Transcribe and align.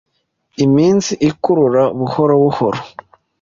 Iminsi 0.65 1.11
ikurura 1.29 1.83
buhoro 1.97 2.33
buhoro. 2.43 2.79